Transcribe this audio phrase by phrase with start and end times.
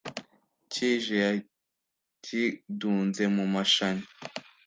[0.71, 4.05] kije yakidunze mu mashanya,